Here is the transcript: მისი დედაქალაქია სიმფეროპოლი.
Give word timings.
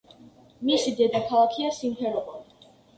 მისი 0.69 0.95
დედაქალაქია 1.03 1.77
სიმფეროპოლი. 1.79 2.71